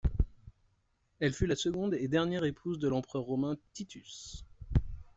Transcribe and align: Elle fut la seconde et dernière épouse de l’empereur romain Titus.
Elle 1.19 1.31
fut 1.31 1.45
la 1.45 1.55
seconde 1.55 1.93
et 1.93 2.07
dernière 2.07 2.43
épouse 2.43 2.79
de 2.79 2.87
l’empereur 2.87 3.21
romain 3.23 3.55
Titus. 3.73 4.47